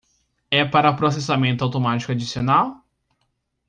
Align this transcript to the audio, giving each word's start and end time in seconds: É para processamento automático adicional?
É 0.49 0.65
para 0.65 0.93
processamento 0.97 1.63
automático 1.63 2.11
adicional? 2.11 2.83